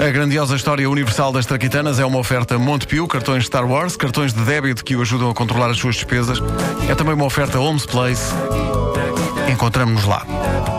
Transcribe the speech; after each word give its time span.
A 0.00 0.10
grandiosa 0.10 0.54
história 0.54 0.88
universal 0.88 1.32
das 1.32 1.46
traquitanas 1.46 1.98
é 1.98 2.04
uma 2.04 2.18
oferta 2.18 2.58
Montepio, 2.58 3.06
cartões 3.08 3.46
Star 3.46 3.66
Wars, 3.66 3.96
cartões 3.96 4.32
de 4.32 4.42
débito 4.42 4.84
que 4.84 4.94
o 4.94 5.02
ajudam 5.02 5.30
a 5.30 5.34
controlar 5.34 5.70
as 5.70 5.78
suas 5.78 5.96
despesas. 5.96 6.38
É 6.88 6.94
também 6.94 7.14
uma 7.14 7.24
oferta 7.24 7.58
Homes 7.58 7.86
Place. 7.86 8.32
Encontramos-nos 9.50 10.04
lá. 10.04 10.75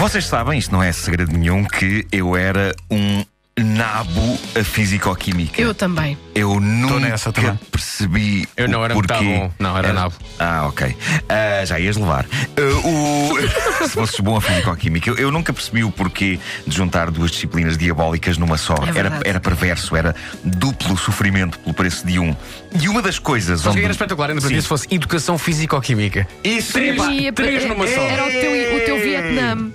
Vocês 0.00 0.24
sabem, 0.24 0.58
isto 0.58 0.72
não 0.72 0.82
é 0.82 0.90
segredo 0.92 1.30
nenhum, 1.30 1.62
que 1.62 2.06
eu 2.10 2.34
era 2.34 2.74
um 2.90 3.22
nabo 3.58 4.38
a 4.58 4.64
físico-química. 4.64 5.60
Eu 5.60 5.74
também. 5.74 6.16
Eu 6.34 6.58
nunca 6.58 7.00
nessa 7.00 7.30
também. 7.30 7.54
percebi 7.70 8.48
Eu 8.56 8.66
não 8.66 8.82
era 8.82 8.94
muito 8.94 9.12
bom. 9.12 9.52
Não, 9.58 9.76
era 9.76 9.92
nabo. 9.92 10.14
Ah, 10.38 10.66
ok. 10.66 10.96
Ah, 11.28 11.66
já 11.66 11.78
ias 11.78 11.98
levar. 11.98 12.24
Ah, 12.56 12.86
o... 12.88 13.36
Se 13.86 13.90
fosses 13.90 14.18
bom 14.20 14.38
a 14.38 14.40
físico-química, 14.40 15.10
eu, 15.10 15.16
eu 15.16 15.30
nunca 15.30 15.52
percebi 15.52 15.84
o 15.84 15.90
porquê 15.90 16.38
de 16.66 16.74
juntar 16.74 17.10
duas 17.10 17.30
disciplinas 17.30 17.76
diabólicas 17.76 18.38
numa 18.38 18.56
só. 18.56 18.76
É 18.76 18.98
era, 18.98 19.20
era 19.22 19.38
perverso, 19.38 19.94
era 19.94 20.16
duplo 20.42 20.96
sofrimento 20.96 21.58
pelo 21.58 21.74
preço 21.74 22.06
de 22.06 22.18
um. 22.18 22.34
E 22.80 22.88
uma 22.88 23.02
das 23.02 23.18
coisas. 23.18 23.60
Só 23.60 23.68
que 23.70 23.76
onde... 23.76 23.84
era 23.84 23.92
espetacular, 23.92 24.30
ainda 24.30 24.40
para 24.40 24.50
se 24.50 24.62
fosse 24.62 24.86
educação 24.90 25.36
físico-química. 25.36 26.26
Isso, 26.42 26.72
Três. 26.72 27.02
E, 27.02 27.30
três 27.32 27.66
numa 27.66 27.86
só. 27.86 28.00
Era 28.00 28.26
o 28.26 28.30
teu, 28.30 28.76
o 28.76 28.80
teu 28.80 28.98
Vietnã. 28.98 29.70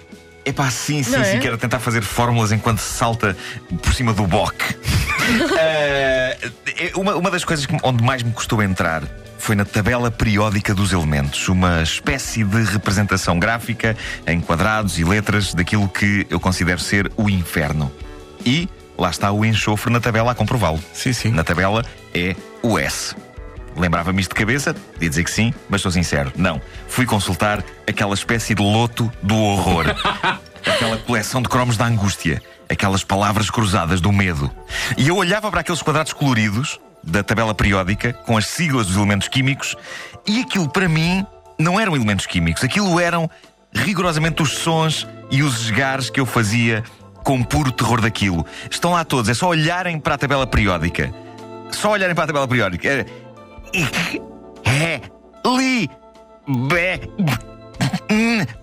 Epá, 0.45 0.69
sim, 0.69 1.01
sim, 1.03 1.11
Não 1.11 1.23
sim, 1.23 1.37
é? 1.37 1.39
que 1.39 1.47
era 1.47 1.57
tentar 1.57 1.79
fazer 1.79 2.01
fórmulas 2.03 2.51
enquanto 2.51 2.77
se 2.79 2.93
salta 2.97 3.35
por 3.81 3.93
cima 3.93 4.13
do 4.13 4.25
boque. 4.27 4.75
Eh, 5.57 6.91
uma, 6.95 7.15
uma 7.15 7.31
das 7.31 7.43
coisas 7.43 7.65
que- 7.65 7.75
onde 7.81 8.03
mais 8.03 8.21
me 8.21 8.31
custou 8.31 8.61
entrar 8.61 9.01
foi 9.39 9.55
na 9.55 9.65
tabela 9.65 10.11
periódica 10.11 10.73
dos 10.75 10.91
elementos, 10.93 11.47
uma 11.49 11.81
espécie 11.81 12.43
de 12.43 12.63
representação 12.63 13.39
gráfica 13.39 13.97
em 14.27 14.39
quadrados 14.39 14.99
e 14.99 15.03
letras 15.03 15.53
daquilo 15.55 15.87
que 15.89 16.27
eu 16.29 16.39
considero 16.39 16.79
ser 16.79 17.11
o 17.17 17.27
inferno. 17.27 17.91
E 18.45 18.69
lá 18.97 19.09
está 19.09 19.31
o 19.31 19.43
enxofre 19.43 19.91
na 19.91 19.99
tabela 19.99 20.31
a 20.31 20.35
comprová-lo. 20.35 20.79
Sim, 20.93 21.11
sim. 21.13 21.31
Na 21.31 21.43
tabela 21.43 21.83
é 22.13 22.35
o 22.61 22.77
S. 22.77 23.15
Lembrava-me 23.75 24.21
isto 24.21 24.29
de 24.29 24.35
cabeça? 24.35 24.73
Podia 24.73 25.09
dizer 25.09 25.23
que 25.23 25.31
sim, 25.31 25.53
mas 25.69 25.81
sou 25.81 25.91
sincero. 25.91 26.31
Não. 26.35 26.61
Fui 26.87 27.05
consultar 27.05 27.63
aquela 27.87 28.13
espécie 28.13 28.55
de 28.55 28.61
loto 28.61 29.11
do 29.21 29.35
horror. 29.35 29.85
aquela 30.65 30.97
coleção 30.97 31.41
de 31.41 31.49
cromos 31.49 31.77
da 31.77 31.85
angústia. 31.85 32.41
Aquelas 32.69 33.03
palavras 33.03 33.49
cruzadas 33.49 34.01
do 34.01 34.11
medo. 34.11 34.49
E 34.97 35.07
eu 35.07 35.17
olhava 35.17 35.51
para 35.51 35.61
aqueles 35.61 35.81
quadrados 35.81 36.13
coloridos 36.13 36.79
da 37.03 37.21
tabela 37.21 37.53
periódica, 37.53 38.13
com 38.13 38.35
as 38.35 38.47
siglas 38.47 38.87
dos 38.87 38.95
elementos 38.95 39.27
químicos, 39.27 39.75
e 40.25 40.41
aquilo 40.41 40.67
para 40.67 40.89
mim 40.89 41.23
não 41.59 41.79
eram 41.79 41.95
elementos 41.95 42.25
químicos. 42.25 42.63
Aquilo 42.63 42.99
eram 42.99 43.29
rigorosamente 43.71 44.41
os 44.41 44.57
sons 44.57 45.07
e 45.29 45.43
os 45.43 45.61
esgares 45.61 46.09
que 46.09 46.19
eu 46.19 46.25
fazia 46.25 46.83
com 47.23 47.43
puro 47.43 47.71
terror 47.71 48.01
daquilo. 48.01 48.45
Estão 48.69 48.91
lá 48.91 49.03
todos, 49.03 49.29
é 49.29 49.33
só 49.33 49.49
olharem 49.49 49.99
para 49.99 50.15
a 50.15 50.17
tabela 50.17 50.47
periódica. 50.47 51.13
Só 51.71 51.91
olharem 51.91 52.15
para 52.15 52.25
a 52.25 52.27
tabela 52.27 52.47
periódica. 52.47 53.05
He, 53.75 55.01
li, 55.45 55.89
be, 56.47 57.01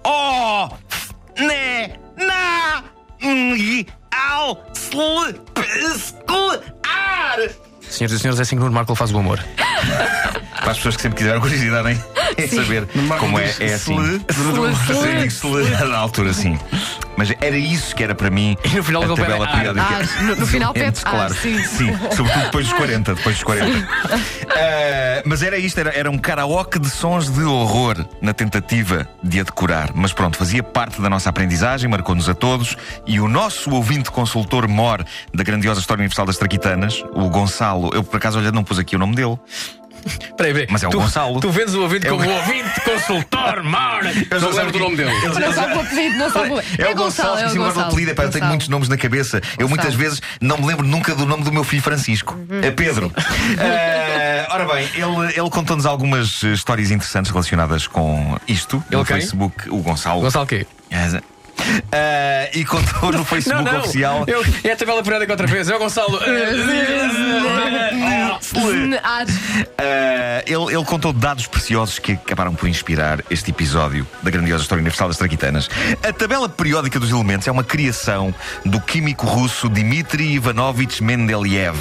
o, 0.05 0.69
f, 0.89 1.15
ne, 1.39 1.99
na, 2.17 2.83
ng, 3.21 3.87
al, 4.11 4.57
sl, 4.73 5.35
p, 5.53 5.61
skl, 5.99 6.63
ar. 6.89 7.39
Senhoras 7.81 8.13
e 8.13 8.19
senhores, 8.19 8.39
é 8.39 8.43
assim 8.43 8.57
que 8.57 8.63
o 8.63 8.73
Marco 8.73 8.95
faz 8.95 9.13
o 9.13 9.19
amor. 9.19 9.45
Para 10.61 10.71
as 10.71 10.79
pessoas 10.79 10.97
que 10.97 11.03
sempre 11.03 11.19
quiseram 11.19 11.41
curiosidade 11.43 11.91
em, 11.93 12.01
em 12.39 12.49
saber 12.49 12.87
como 13.19 13.39
é, 13.39 13.53
é 13.61 13.75
assim. 13.75 13.97
Na 15.89 15.99
altura, 15.99 16.33
sim. 16.33 16.59
Mas 17.17 17.33
era 17.41 17.57
isso 17.57 17.95
que 17.95 18.03
era 18.03 18.15
para 18.15 18.31
mim 18.31 18.57
E 18.65 18.69
no 18.77 18.83
final 18.83 19.03
a 19.03 19.15
tabela 19.15 19.47
ar. 19.47 19.53
periódica. 19.53 19.87
Ah, 19.87 20.23
no- 20.23 20.37
no 20.37 20.47
final 20.47 20.73
pede 20.73 20.99
ar, 21.05 21.11
claro. 21.13 21.35
sim. 21.35 21.59
sobretudo 22.17 22.45
depois 22.45 22.67
dos 22.67 22.73
40. 22.77 23.15
Depois 23.15 23.35
dos 23.37 23.45
40. 23.45 23.89
Ah, 24.55 25.23
mas 25.25 25.43
era 25.43 25.57
isto, 25.57 25.79
era, 25.81 25.91
era 25.97 26.11
um 26.11 26.19
karaoke 26.19 26.79
de 26.79 26.91
sons 26.91 27.31
de 27.31 27.43
horror 27.43 28.05
na 28.21 28.35
tentativa 28.35 29.09
de 29.23 29.41
a 29.41 29.43
decorar. 29.45 29.91
Mas 29.95 30.13
pronto, 30.13 30.37
fazia 30.37 30.63
parte 30.63 31.01
da 31.01 31.09
nossa 31.09 31.31
aprendizagem, 31.31 31.89
marcou-nos 31.89 32.29
a 32.29 32.35
todos. 32.35 32.77
E 33.07 33.19
o 33.19 33.29
nosso 33.29 33.71
ouvinte 33.71 34.11
consultor 34.11 34.69
mor 34.69 35.05
da 35.33 35.43
grandiosa 35.43 35.81
História 35.81 36.01
Universal 36.03 36.27
das 36.27 36.37
Traquitanas, 36.37 37.03
o 37.15 37.29
Gonçalo, 37.31 37.91
eu 37.95 38.05
por 38.05 38.17
acaso 38.17 38.39
olha, 38.39 38.53
não 38.53 38.63
pus 38.63 38.79
aqui 38.79 38.95
o 38.95 38.99
nome 38.99 39.15
dele. 39.15 39.39
Peraí, 40.37 40.53
peraí. 40.53 40.67
Mas 40.71 40.83
é 40.83 40.89
o 40.89 40.91
tu, 40.91 40.99
Gonçalo. 41.01 41.41
Tu 41.41 41.51
vês 41.51 41.75
o 41.75 41.83
ouvinte 41.83 42.07
É 42.07 42.13
o- 42.13 42.17
como 42.17 42.31
ouvinte, 42.31 42.81
consultor, 42.81 43.63
mora. 43.65 44.11
Eu 44.31 44.41
Não 44.41 44.53
já 44.53 44.59
lembro 44.63 44.73
do 44.73 44.79
nome 44.81 44.97
dele. 44.97 45.11
Não 45.13 45.53
sabe 45.53 45.75
o 45.77 45.81
apelido, 45.81 46.17
não 46.19 46.31
sabe 46.31 46.51
o 46.51 46.59
É, 46.79 46.91
o 46.91 46.95
Gonçalo, 46.95 47.29
é 47.29 47.33
o 47.33 47.37
esqueci 47.47 47.57
agora 47.57 47.71
o 47.71 47.75
Gonçalo. 47.75 47.87
apelido. 47.93 48.11
Epá, 48.11 48.23
eu 48.25 48.29
tenho 48.31 48.33
Gonçalo. 48.33 48.49
muitos 48.49 48.69
nomes 48.69 48.89
na 48.89 48.97
cabeça. 48.97 49.41
Eu 49.59 49.69
muitas 49.69 49.95
vezes 49.95 50.21
não 50.41 50.57
me 50.59 50.67
lembro 50.67 50.87
nunca 50.87 51.15
do 51.15 51.27
nome 51.27 51.45
do 51.45 51.53
meu 51.53 51.65
filho 51.65 51.83
Francisco. 51.83 52.37
É 52.63 52.71
Pedro. 52.71 53.13
Eh, 53.59 54.47
ora 54.51 54.65
bem, 54.67 54.89
ele, 54.95 55.33
ele 55.39 55.51
contou-nos 55.51 55.87
algumas 55.87 56.43
eh, 56.43 56.49
histórias 56.49 56.91
interessantes 56.91 57.31
relacionadas 57.31 57.87
com 57.87 58.37
isto. 58.49 58.83
Ele 58.91 58.99
no 59.01 59.05
quem? 59.05 59.17
Facebook, 59.17 59.69
o 59.71 59.79
Gonçalo. 59.79 60.21
Gonçalo 60.21 60.47
quê? 60.47 60.67
Eh, 61.91 62.51
e 62.55 62.65
contou 62.65 63.13
no 63.13 63.25
Facebook 63.25 63.65
não, 63.65 63.73
não. 63.73 63.81
oficial. 63.81 64.25
Eu, 64.27 64.45
é 64.65 64.73
a 64.73 64.77
tabela 64.77 65.03
periódica 65.03 65.33
outra 65.33 65.47
vez. 65.47 65.69
É 65.69 65.77
o 65.77 65.79
Gonçalo. 65.79 66.17
Uh, 66.17 66.23
ele, 70.47 70.75
ele 70.75 70.85
contou 70.85 71.13
dados 71.13 71.47
preciosos 71.47 71.99
que 71.99 72.13
acabaram 72.13 72.55
por 72.55 72.69
inspirar 72.69 73.21
este 73.31 73.51
episódio 73.51 74.07
da 74.23 74.31
grandiosa 74.31 74.63
História 74.63 74.81
Universal 74.81 75.09
das 75.09 75.19
Traquitanas. 75.19 75.69
A 76.03 76.13
tabela 76.13 76.49
periódica 76.49 76.99
dos 76.99 77.11
elementos 77.11 77.47
é 77.47 77.53
uma 77.53 77.65
criação 77.65 78.35
do 78.65 78.81
químico 78.81 79.27
russo 79.27 79.69
Dmitry 79.69 80.35
Ivanovich 80.35 81.03
Mendeleev. 81.03 81.77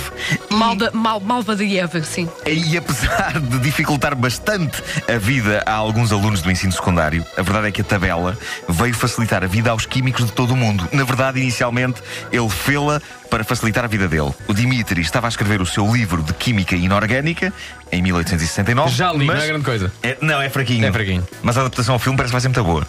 Malda, 0.49 0.91
mal, 0.93 1.19
Malvadiev, 1.19 2.03
sim. 2.03 2.29
E 2.45 2.77
apesar 2.77 3.39
de 3.39 3.59
dificultar 3.59 4.15
bastante 4.15 4.81
a 5.07 5.17
vida 5.17 5.63
a 5.65 5.73
alguns 5.73 6.11
alunos 6.11 6.41
do 6.41 6.51
ensino 6.51 6.71
secundário, 6.71 7.25
a 7.37 7.41
verdade 7.41 7.67
é 7.67 7.71
que 7.71 7.81
a 7.81 7.83
tabela 7.83 8.37
veio 8.67 8.93
facilitar 8.93 9.43
a 9.43 9.47
vida 9.47 9.70
aos 9.71 9.85
químicos 9.85 10.25
de 10.25 10.31
todo 10.31 10.51
o 10.51 10.55
mundo. 10.57 10.87
Na 10.91 11.03
verdade, 11.03 11.39
inicialmente, 11.39 12.01
ele 12.31 12.49
fê-la 12.49 13.01
para 13.29 13.43
facilitar 13.43 13.83
a 13.85 13.87
vida 13.87 14.07
dele. 14.07 14.33
O 14.47 14.53
Dimitri 14.53 15.01
estava 15.01 15.27
a 15.27 15.29
escrever 15.29 15.61
o 15.61 15.65
seu 15.65 15.89
livro 15.91 16.21
de 16.21 16.33
Química 16.33 16.75
Inorgânica 16.75 17.53
em 17.91 18.01
1869. 18.01 18.91
Já 18.93 19.11
li, 19.13 19.25
mas- 19.25 19.37
não 19.37 19.43
é 19.43 19.47
grande 19.47 19.65
coisa. 19.65 19.91
é- 20.03 20.17
não, 20.21 20.41
é 20.41 20.49
fraquinho. 20.49 20.85
É 20.85 20.91
fraquinho. 20.91 21.25
Mas 21.41 21.57
a 21.57 21.61
adaptação 21.61 21.93
ao 21.93 21.99
filme 21.99 22.17
parece 22.17 22.31
que 22.31 22.33
vai 22.33 22.41
ser 22.41 22.47
muito 22.49 22.63
boa. 22.63 22.87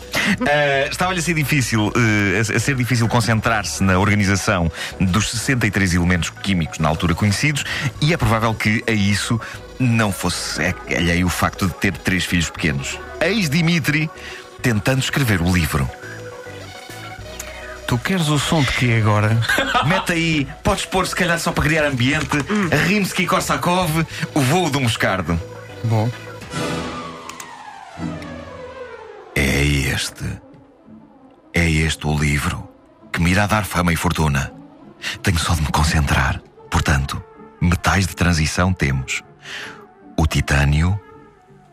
Ah, 0.49 0.89
Estava-lhe 0.91 1.21
a 1.21 1.23
ser 1.23 1.35
difícil, 1.35 1.93
eh, 1.97 2.39
a, 2.39 2.57
a 2.57 2.61
ser 2.61 2.75
difícil 2.75 3.07
concentrar-se 3.09 3.83
na 3.83 3.99
organização 3.99 4.71
dos 5.01 5.31
63 5.31 5.95
elementos 5.95 6.31
químicos 6.43 6.79
na 6.81 6.89
altura 6.89 7.15
conhecidos, 7.15 7.65
e 8.01 8.13
é 8.13 8.17
provável 8.17 8.53
que 8.55 8.83
a 8.89 8.93
isso 8.93 9.41
não 9.79 10.13
fosse 10.13 10.61
é, 10.63 10.75
alheio 10.97 11.27
o 11.27 11.31
facto 11.31 11.67
de 11.67 11.75
ter 11.75 11.93
três 11.97 12.25
filhos 12.25 12.51
pequenos. 12.51 12.99
Eis 13.21 13.49
Dimitri 13.49 14.11
tentando 14.61 15.01
escrever 15.01 15.41
o 15.41 15.53
livro. 15.53 15.89
Tu 17.93 17.99
queres 17.99 18.29
o 18.31 18.39
som 18.39 18.63
de 18.63 18.73
quê 18.73 18.95
agora? 19.03 19.39
Mete 19.85 20.13
aí, 20.13 20.49
podes 20.65 20.87
pôr 20.87 21.07
se 21.07 21.15
calhar 21.15 21.39
só 21.39 21.53
para 21.53 21.65
criar 21.65 21.85
ambiente, 21.85 22.39
a 22.73 22.87
Rimsky-Korsakov, 22.87 24.07
o 24.35 24.41
voo 24.41 24.71
do 24.71 24.81
moscardo. 24.81 25.39
Bom. 25.85 26.11
É 29.37 29.63
este. 29.63 30.25
É 31.53 31.71
este 31.71 32.07
o 32.07 32.19
livro 32.19 32.67
que 33.13 33.21
me 33.21 33.31
irá 33.31 33.47
dar 33.47 33.67
fama 33.67 33.93
e 33.93 33.97
fortuna. 33.97 34.51
Tenho 35.23 35.39
só 35.39 35.55
de 35.55 35.61
me 35.61 35.69
concentrar. 35.71 36.41
Portanto, 36.71 37.23
metais 37.61 38.07
de 38.07 38.17
transição 38.17 38.73
temos 38.73 39.23
o 40.17 40.27
titânio, 40.27 40.99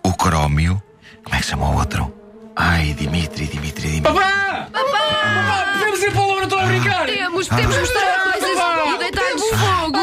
o 0.03 0.13
crómio. 0.13 0.83
Como 1.23 1.33
é 1.33 1.39
que 1.39 1.45
se 1.45 1.51
chama 1.51 1.69
o 1.69 1.77
outro? 1.77 2.18
Ai, 2.61 2.93
Dimitri, 2.93 3.47
Dimitri, 3.47 3.89
Dimitri. 3.89 4.01
Papá! 4.01 4.67
Papá! 4.71 5.73
Podemos 5.79 6.03
ir 6.03 6.11
para 6.11 6.21
o 6.21 6.27
laboratório 6.27 6.65
a 6.65 6.67
brincar! 6.67 7.05
Temos, 7.05 7.47
temos 7.47 7.75
que 7.75 7.79
mostrar 7.81 8.23
coisas 8.23 8.49
e 8.49 8.97
deitar-nos 8.97 9.49
fogo. 9.49 9.99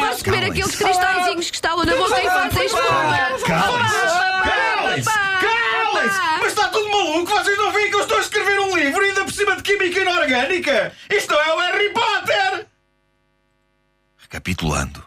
Podes 0.00 0.22
comer 0.22 0.44
aqueles 0.50 0.76
cristalzinhos 0.76 1.50
que 1.50 1.56
estalam 1.56 1.84
na 1.84 1.96
boca 1.96 2.18
e 2.20 2.24
fazem 2.24 2.64
espuma. 2.66 3.18
Calem-se! 3.46 5.08
Calem-se! 5.40 6.18
Mas 6.40 6.46
está 6.48 6.68
tudo 6.68 6.88
maluco? 6.90 7.30
Vocês 7.30 7.58
não 7.58 7.72
veem 7.72 7.90
que 7.90 7.96
eu 7.96 8.00
estou 8.00 8.16
a 8.16 8.20
escrever 8.20 8.58
um 8.60 8.76
livro 8.76 9.00
ainda 9.04 9.24
por 9.24 9.32
cima 9.32 9.56
de 9.56 9.62
química 9.62 10.00
inorgânica? 10.00 10.92
Isto 11.10 11.34
não 11.34 11.42
é 11.42 11.54
o 11.54 11.58
Harry 11.58 11.90
Potter! 11.92 12.66
Recapitulando. 14.18 15.04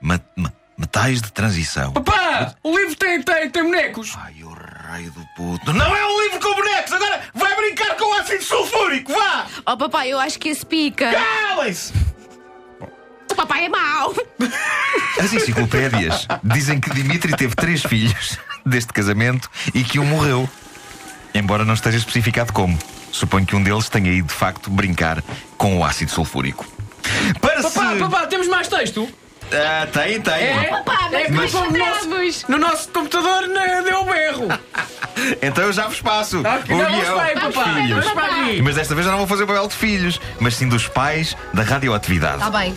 Ma- 0.00 0.20
ma- 0.36 0.52
pais 0.92 1.20
de 1.22 1.32
transição. 1.32 1.92
Papá, 1.92 2.54
o 2.62 2.76
livro 2.78 2.94
tem, 2.96 3.20
tem, 3.22 3.50
tem 3.50 3.62
bonecos. 3.64 4.14
Ai, 4.16 4.42
o 4.44 4.53
raio 4.88 5.10
do 5.12 5.24
puto. 5.36 5.72
Não 5.72 5.96
é 5.96 6.06
um 6.06 6.22
livro 6.22 6.40
com 6.40 6.54
bonecos! 6.54 6.92
Agora 6.92 7.20
vai 7.34 7.56
brincar 7.56 7.96
com 7.96 8.04
o 8.04 8.12
ácido 8.14 8.44
sulfúrico! 8.44 9.12
Vá! 9.12 9.46
Oh, 9.66 9.76
papai, 9.76 10.12
eu 10.12 10.18
acho 10.18 10.38
que 10.38 10.48
esse 10.50 10.64
pica. 10.64 11.10
Calem-se! 11.10 11.92
O 13.30 13.34
papai 13.34 13.64
é 13.64 13.68
mau. 13.68 14.14
As 15.18 15.32
enciclopédias 15.32 16.28
dizem 16.42 16.78
que 16.80 16.90
Dimitri 16.90 17.34
teve 17.36 17.54
três 17.56 17.82
filhos 17.82 18.38
deste 18.64 18.92
casamento 18.92 19.50
e 19.74 19.82
que 19.82 19.98
um 19.98 20.04
morreu. 20.04 20.48
Embora 21.34 21.64
não 21.64 21.74
esteja 21.74 21.98
especificado 21.98 22.52
como. 22.52 22.78
Suponho 23.10 23.46
que 23.46 23.56
um 23.56 23.62
deles 23.62 23.88
tenha 23.88 24.12
ido 24.12 24.28
de 24.28 24.34
facto 24.34 24.70
brincar 24.70 25.22
com 25.56 25.78
o 25.78 25.84
ácido 25.84 26.10
sulfúrico. 26.10 26.64
Para 27.40 27.62
Papá, 27.62 27.92
se. 27.94 27.98
papá, 27.98 28.26
temos 28.26 28.48
mais 28.48 28.68
texto? 28.68 29.08
Ah, 29.54 29.86
tem, 29.92 30.20
tem. 30.20 30.34
É? 30.34 30.64
Papá, 30.70 31.08
mas 31.12 31.24
É, 31.26 31.30
nós 31.30 31.52
mas- 31.52 31.54
esperamos. 31.54 32.44
No 32.48 32.58
nosso 32.58 32.88
computador 32.88 33.46
né, 33.48 33.82
deu 33.82 34.00
um 34.00 34.04
berro. 34.06 34.48
Então 35.40 35.64
eu 35.64 35.72
já 35.72 35.86
vos 35.86 36.00
passo. 36.02 36.42
Tá, 36.42 36.60
o 36.68 36.76
não, 36.76 36.90
guião. 36.90 37.18
bem, 37.24 37.34
dos 37.36 37.54
papá. 37.54 37.74
filhos. 37.74 38.60
Mas 38.62 38.74
desta 38.74 38.94
vez 38.96 39.06
eu 39.06 39.12
não 39.12 39.18
vou 39.20 39.28
fazer 39.28 39.44
o 39.44 39.46
papel 39.46 39.68
de 39.68 39.74
filhos, 39.74 40.20
mas 40.40 40.56
sim 40.56 40.68
dos 40.68 40.88
pais 40.88 41.36
da 41.54 41.62
radioatividade. 41.62 42.38
Está 42.38 42.50
Tá 42.50 42.58
bem. 42.58 42.74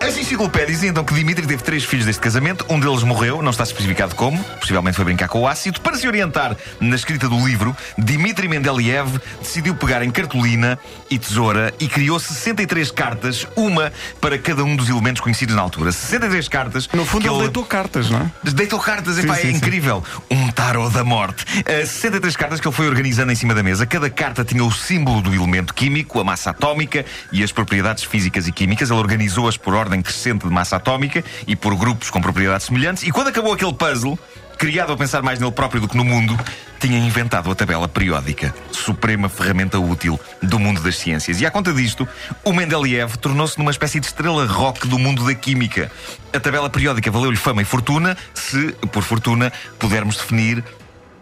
As 0.00 0.16
enciclopédias 0.16 0.70
dizem 0.76 0.90
então 0.90 1.02
que 1.04 1.12
Dimitri 1.12 1.46
teve 1.46 1.62
três 1.62 1.84
filhos 1.84 2.06
deste 2.06 2.22
casamento, 2.22 2.64
um 2.70 2.78
deles 2.78 3.02
morreu, 3.02 3.42
não 3.42 3.50
está 3.50 3.64
especificado 3.64 4.14
como, 4.14 4.42
possivelmente 4.60 4.94
foi 4.96 5.04
brincar 5.04 5.28
com 5.28 5.40
o 5.40 5.48
ácido. 5.48 5.80
Para 5.80 5.96
se 5.96 6.06
orientar 6.06 6.56
na 6.80 6.94
escrita 6.94 7.28
do 7.28 7.44
livro, 7.44 7.76
Dimitri 7.98 8.46
Mendeleev 8.48 9.18
decidiu 9.42 9.74
pegar 9.74 10.02
em 10.04 10.10
cartolina 10.12 10.78
e 11.10 11.18
tesoura 11.18 11.74
e 11.80 11.88
criou 11.88 12.20
63 12.20 12.90
cartas, 12.92 13.48
uma 13.56 13.92
para 14.20 14.38
cada 14.38 14.62
um 14.62 14.76
dos 14.76 14.88
elementos 14.88 15.20
conhecidos 15.20 15.56
na 15.56 15.60
altura. 15.62 15.90
63 16.20 16.48
cartas. 16.48 16.88
No 16.92 17.04
fundo, 17.04 17.26
ele 17.26 17.38
deitou 17.38 17.64
cartas, 17.64 18.10
não 18.10 18.20
é? 18.20 18.50
Deitou 18.52 18.78
cartas, 18.78 19.16
Sim, 19.16 19.22
epá, 19.22 19.34
sim, 19.36 19.48
é 19.48 19.50
sim. 19.50 19.56
incrível. 19.56 20.04
Um 20.30 20.48
tarot 20.50 20.92
da 20.92 21.02
morte. 21.02 21.44
Uh, 21.60 21.86
63 21.86 22.36
cartas 22.36 22.60
que 22.60 22.68
ele 22.68 22.74
foi 22.74 22.88
organizando 22.88 23.32
em 23.32 23.34
cima 23.34 23.54
da 23.54 23.62
mesa. 23.62 23.86
Cada 23.86 24.10
carta 24.10 24.44
tinha 24.44 24.64
o 24.64 24.70
símbolo 24.70 25.20
do 25.22 25.34
elemento 25.34 25.74
químico, 25.74 26.20
a 26.20 26.24
massa 26.24 26.50
atómica 26.50 27.04
e 27.32 27.42
as 27.42 27.52
propriedades 27.52 28.04
físicas 28.04 28.46
e 28.46 28.52
químicas. 28.52 28.90
Ele 28.90 29.00
organizou-as 29.00 29.56
por 29.56 29.74
ordem 29.74 30.02
crescente 30.02 30.46
de 30.46 30.52
massa 30.52 30.76
atómica 30.76 31.24
e 31.46 31.56
por 31.56 31.74
grupos 31.74 32.10
com 32.10 32.20
propriedades 32.20 32.66
semelhantes. 32.66 33.02
E 33.02 33.10
quando 33.10 33.28
acabou 33.28 33.52
aquele 33.52 33.72
puzzle, 33.72 34.18
criado 34.60 34.92
a 34.92 34.96
pensar 34.96 35.22
mais 35.22 35.40
nele 35.40 35.50
próprio 35.50 35.80
do 35.80 35.88
que 35.88 35.96
no 35.96 36.04
mundo, 36.04 36.38
tinha 36.78 36.98
inventado 36.98 37.50
a 37.50 37.54
tabela 37.54 37.88
periódica, 37.88 38.54
suprema 38.70 39.26
ferramenta 39.26 39.78
útil 39.78 40.20
do 40.42 40.58
mundo 40.58 40.82
das 40.82 40.98
ciências. 40.98 41.40
E 41.40 41.46
à 41.46 41.50
conta 41.50 41.72
disto, 41.72 42.06
o 42.44 42.52
Mendeleev 42.52 43.16
tornou-se 43.16 43.58
numa 43.58 43.70
espécie 43.70 43.98
de 43.98 44.04
estrela 44.04 44.44
rock 44.46 44.86
do 44.86 44.98
mundo 44.98 45.24
da 45.24 45.34
química. 45.34 45.90
A 46.30 46.38
tabela 46.38 46.68
periódica 46.68 47.10
valeu-lhe 47.10 47.38
fama 47.38 47.62
e 47.62 47.64
fortuna, 47.64 48.14
se, 48.34 48.72
por 48.92 49.02
fortuna, 49.02 49.50
pudermos 49.78 50.18
definir 50.18 50.62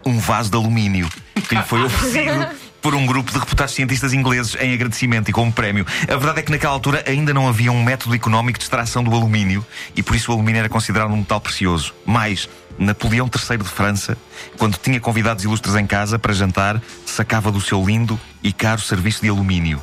um 0.04 0.18
vaso 0.18 0.50
de 0.50 0.56
alumínio 0.56 1.08
que 1.48 1.54
lhe 1.54 1.62
foi 1.62 1.84
oferecido 1.86 2.67
por 2.80 2.94
um 2.94 3.06
grupo 3.06 3.32
de 3.32 3.38
reputados 3.38 3.74
cientistas 3.74 4.12
ingleses 4.12 4.56
em 4.60 4.72
agradecimento 4.72 5.28
e 5.28 5.32
como 5.32 5.52
prémio. 5.52 5.86
A 6.02 6.16
verdade 6.16 6.40
é 6.40 6.42
que 6.42 6.50
naquela 6.50 6.72
altura 6.72 7.04
ainda 7.06 7.34
não 7.34 7.48
havia 7.48 7.72
um 7.72 7.82
método 7.82 8.14
económico 8.14 8.58
de 8.58 8.64
extração 8.64 9.02
do 9.02 9.14
alumínio 9.14 9.64
e 9.96 10.02
por 10.02 10.14
isso 10.14 10.30
o 10.30 10.34
alumínio 10.34 10.60
era 10.60 10.68
considerado 10.68 11.12
um 11.12 11.16
metal 11.16 11.40
precioso. 11.40 11.94
Mais, 12.06 12.48
Napoleão 12.78 13.28
III 13.28 13.58
de 13.58 13.64
França, 13.64 14.16
quando 14.56 14.78
tinha 14.78 15.00
convidados 15.00 15.44
ilustres 15.44 15.74
em 15.74 15.86
casa 15.86 16.18
para 16.18 16.32
jantar, 16.32 16.80
sacava 17.04 17.50
do 17.50 17.60
seu 17.60 17.84
lindo 17.84 18.18
e 18.42 18.52
caro 18.52 18.80
serviço 18.80 19.22
de 19.22 19.28
alumínio. 19.28 19.82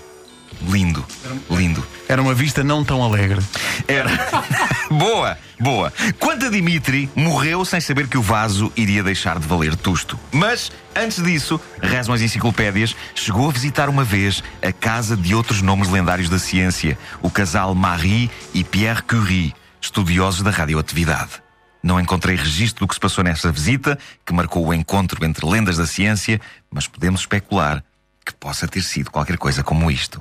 Lindo, 0.62 1.06
lindo. 1.50 1.86
Era 2.08 2.22
uma 2.22 2.34
vista 2.34 2.64
não 2.64 2.84
tão 2.84 3.04
alegre. 3.04 3.42
Era. 3.88 4.10
boa, 4.90 5.38
boa. 5.60 5.94
Quanto 6.20 6.46
a 6.46 6.50
Dimitri, 6.50 7.10
morreu 7.16 7.64
sem 7.66 7.80
saber 7.80 8.08
que 8.08 8.18
o 8.18 8.22
vaso 8.22 8.72
iria 8.76 9.04
deixar 9.04 9.40
de 9.40 9.48
valer 9.48 9.76
tusto. 9.76 10.20
Mas, 10.32 10.72
antes 10.96 11.24
disso, 11.24 11.60
rezam 11.82 12.14
as 12.14 12.22
enciclopédias, 12.22 12.96
chegou 13.14 13.50
a 13.50 13.52
visitar 13.52 13.90
uma 13.90 14.04
vez 14.04 14.44
a 14.62 14.72
casa 14.72 15.16
de 15.16 15.36
outros 15.36 15.62
nomes 15.62 15.90
lendários 15.90 16.30
da 16.30 16.40
ciência, 16.40 16.98
o 17.22 17.30
casal 17.30 17.76
Marie 17.76 18.30
e 18.54 18.64
Pierre 18.64 19.02
Curie, 19.04 19.54
estudiosos 19.82 20.42
da 20.42 20.52
radioatividade. 20.52 21.44
Não 21.84 22.00
encontrei 22.00 22.36
registro 22.36 22.86
do 22.86 22.88
que 22.88 22.96
se 22.96 23.00
passou 23.00 23.24
nessa 23.24 23.52
visita, 23.52 24.00
que 24.26 24.34
marcou 24.34 24.66
o 24.66 24.74
encontro 24.74 25.24
entre 25.24 25.46
lendas 25.46 25.78
da 25.78 25.86
ciência, 25.86 26.42
mas 26.72 26.88
podemos 26.88 27.22
especular 27.22 27.84
que 28.26 28.34
possa 28.34 28.68
ter 28.68 28.82
sido 28.82 29.12
qualquer 29.12 29.38
coisa 29.38 29.64
como 29.64 29.92
isto. 29.92 30.20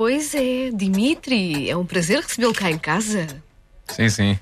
Pois 0.00 0.34
é, 0.34 0.70
Dimitri, 0.70 1.68
é 1.68 1.76
um 1.76 1.84
prazer 1.84 2.22
recebê-lo 2.22 2.54
cá 2.54 2.70
em 2.70 2.78
casa. 2.78 3.26
Sim, 3.86 4.08
sim. 4.08 4.38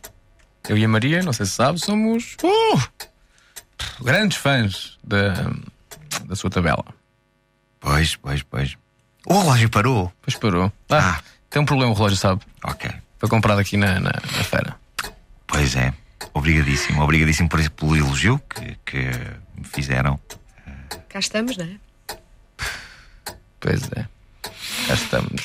Eu 0.68 0.78
e 0.78 0.84
a 0.84 0.88
Maria, 0.88 1.20
não 1.20 1.32
sei 1.32 1.46
se 1.46 1.50
sabe, 1.50 1.80
somos 1.80 2.36
uh, 2.44 3.04
grandes 4.00 4.38
fãs 4.38 4.96
da, 5.02 5.50
da 6.26 6.36
sua 6.36 6.48
tabela. 6.48 6.84
Pois, 7.80 8.14
pois, 8.14 8.40
pois. 8.44 8.76
O 9.26 9.36
relógio 9.36 9.68
parou. 9.68 10.12
Pois 10.22 10.36
parou. 10.36 10.72
Ah, 10.88 11.16
Ah. 11.18 11.22
tem 11.50 11.60
um 11.60 11.66
problema 11.66 11.90
o 11.90 11.94
relógio, 11.96 12.16
sabe? 12.18 12.40
Ok. 12.62 12.88
Foi 13.18 13.28
comprado 13.28 13.58
aqui 13.58 13.76
na, 13.76 13.94
na, 13.98 14.12
na 14.12 14.44
feira. 14.44 14.76
Pois 15.48 15.74
é. 15.74 15.92
Obrigadíssimo. 16.34 17.02
Obrigadíssimo 17.02 17.48
por, 17.48 17.68
pelo 17.70 17.96
elogio 17.96 18.40
que, 18.48 18.76
que 18.86 18.98
me 19.56 19.64
fizeram. 19.64 20.20
Cá 21.08 21.18
estamos, 21.18 21.56
não 21.56 21.64
é? 21.64 22.16
Pois 23.58 23.82
é. 23.96 24.06
Já 24.88 24.94
estamos. 24.94 25.42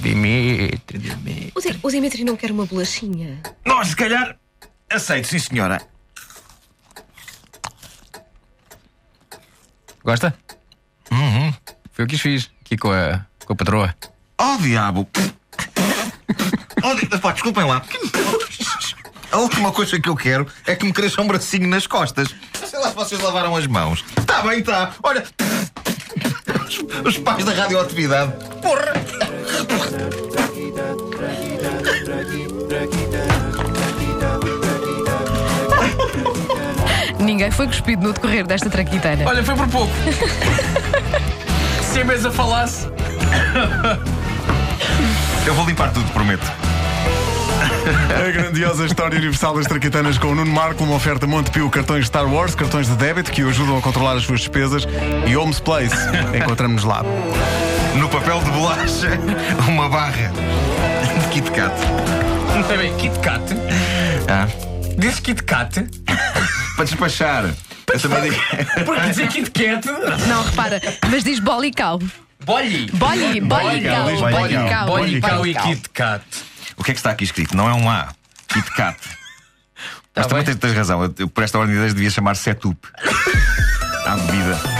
Dimitri, 0.00 0.98
Dimitri. 0.98 1.52
O, 1.54 1.60
Di- 1.60 1.78
o 1.82 1.90
Dimitri 1.90 2.24
não 2.24 2.36
quer 2.36 2.52
uma 2.52 2.64
bolachinha. 2.66 3.40
Nós, 3.64 3.88
se 3.88 3.96
calhar, 3.96 4.36
aceito, 4.88 5.26
sim, 5.26 5.38
senhora. 5.40 5.80
Gosta? 10.04 10.36
Uhum. 11.10 11.52
Foi 11.92 12.04
o 12.04 12.08
que 12.08 12.16
fiz 12.16 12.48
aqui 12.64 12.76
com 12.76 12.92
a, 12.92 13.24
com 13.44 13.52
a 13.52 13.56
patroa. 13.56 13.94
Oh, 14.40 14.56
diabo! 14.58 15.08
Oh, 16.84 16.94
di- 16.94 17.06
pá, 17.18 17.32
desculpem 17.32 17.64
lá. 17.64 17.82
A 19.32 19.38
última 19.38 19.72
coisa 19.72 19.98
que 20.00 20.08
eu 20.08 20.14
quero 20.14 20.46
é 20.64 20.76
que 20.76 20.84
me 20.86 20.92
cresça 20.92 21.20
um 21.20 21.26
bracinho 21.26 21.66
nas 21.66 21.86
costas. 21.88 22.28
Sei 22.64 22.78
lá 22.78 22.88
se 22.90 22.94
vocês 22.94 23.20
lavaram 23.20 23.56
as 23.56 23.66
mãos. 23.66 24.04
Está 24.16 24.42
bem, 24.42 24.60
está. 24.60 24.94
Olha. 25.02 25.24
Os 27.04 27.18
pais 27.18 27.44
da 27.44 27.52
radioatividade. 27.52 28.32
Porra! 28.66 28.92
Ninguém 37.20 37.50
foi 37.52 37.68
cuspido 37.68 38.02
no 38.02 38.12
decorrer 38.12 38.44
desta 38.44 38.68
traquitana. 38.68 39.24
Olha, 39.24 39.44
foi 39.44 39.54
por 39.54 39.68
pouco. 39.68 39.92
Se 41.80 42.00
a 42.00 42.04
mesa 42.04 42.32
falasse. 42.32 42.88
Eu 45.46 45.54
vou 45.54 45.64
limpar 45.64 45.92
tudo, 45.92 46.10
prometo. 46.12 46.50
A 48.10 48.30
grandiosa 48.32 48.84
história 48.84 49.16
universal 49.16 49.54
das 49.54 49.66
traquitanas 49.66 50.18
com 50.18 50.26
o 50.26 50.34
Nuno 50.34 50.50
Marco, 50.50 50.82
uma 50.82 50.96
oferta 50.96 51.24
Montepio, 51.24 51.70
cartões 51.70 52.06
Star 52.06 52.26
Wars, 52.26 52.56
cartões 52.56 52.88
de 52.88 52.96
débito 52.96 53.30
que 53.30 53.44
o 53.44 53.48
ajudam 53.48 53.78
a 53.78 53.80
controlar 53.80 54.14
as 54.16 54.24
suas 54.24 54.40
despesas 54.40 54.88
e 55.24 55.36
Homes 55.36 55.60
Place. 55.60 55.94
Encontramos-nos 56.36 56.84
lá. 56.84 57.04
No 57.98 58.08
papel 58.08 58.40
de 58.42 58.50
bolacha, 58.50 59.08
uma 59.68 59.88
barra 59.88 60.30
de 61.20 61.28
Kit 61.28 61.50
Kat. 61.50 61.74
Está 62.60 62.76
bem, 62.76 62.94
Kit 62.96 63.18
Kat. 63.20 63.42
Ah, 64.28 64.46
Diz 64.98 65.20
Kit 65.20 65.42
Kat. 65.42 65.86
para 66.76 66.84
despachar. 66.84 67.44
Eu 67.92 68.00
também 68.00 68.30
digo. 68.30 68.42
Porque 68.84 69.00
dizer 69.08 69.28
Kit 69.28 69.50
Kat. 69.50 69.86
Não, 70.28 70.44
repara, 70.44 70.80
mas 71.10 71.24
diz 71.24 71.38
bolicau. 71.40 71.98
Bolli. 72.44 72.90
Bolli, 72.92 73.40
bolicau, 73.40 74.10
diz 74.10 74.20
bolicau, 74.20 74.86
Bollicau 74.86 75.06
e 75.06 75.20
bolicau. 75.38 75.62
Kit 75.64 75.88
Kat. 75.90 76.24
O 76.76 76.84
que 76.84 76.90
é 76.90 76.94
que 76.94 77.00
está 77.00 77.10
aqui 77.10 77.24
escrito? 77.24 77.56
Não 77.56 77.68
é 77.68 77.74
um 77.74 77.88
A. 77.88 78.08
Kit 78.48 78.70
Kat. 78.72 78.98
Mas 80.14 80.26
também 80.26 80.44
tens, 80.44 80.56
tens 80.56 80.74
razão. 80.74 81.02
Eu, 81.02 81.14
eu, 81.18 81.28
por 81.28 81.44
esta 81.44 81.58
ordem 81.58 81.72
de 81.72 81.78
ideias 81.78 81.94
devia 81.94 82.10
chamar 82.10 82.36
setup. 82.36 82.76
À 84.06 84.16
bebida. 84.16 84.75